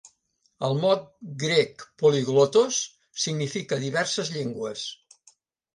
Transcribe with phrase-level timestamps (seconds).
[0.69, 1.03] El mot
[1.43, 2.81] grec "polyglottos"
[3.27, 4.91] significa "diverses llengües".